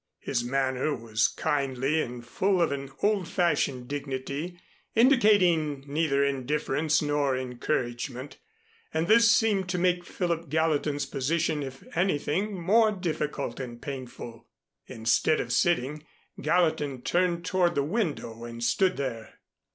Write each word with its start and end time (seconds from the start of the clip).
His 0.17 0.43
manner 0.43 0.95
was 0.95 1.27
kindly 1.27 2.01
and 2.01 2.25
full 2.25 2.59
of 2.59 2.71
an 2.71 2.91
old 3.03 3.27
fashioned 3.27 3.87
dignity, 3.87 4.57
indicating 4.95 5.83
neither 5.85 6.23
indifference 6.25 7.03
nor 7.03 7.37
encouragement, 7.37 8.39
and 8.91 9.07
this 9.07 9.29
seemed 9.31 9.69
to 9.69 9.77
make 9.77 10.03
Philip 10.03 10.49
Gallatin's 10.49 11.05
position 11.05 11.61
if 11.61 11.83
anything 11.95 12.59
more 12.59 12.91
difficult 12.91 13.59
and 13.59 13.79
painful. 13.79 14.47
Instead 14.87 15.39
of 15.39 15.53
sitting, 15.53 16.03
Gallatin 16.41 17.03
turned 17.03 17.45
toward 17.45 17.75
the 17.75 17.83
window 17.83 18.43
and 18.43 18.63
stood 18.63 18.97
there. 18.97 19.35